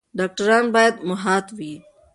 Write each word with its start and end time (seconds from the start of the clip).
ډاکټران 0.17 0.65
باید 0.75 0.95
محتاط 1.09 1.45
وي. 1.57 1.73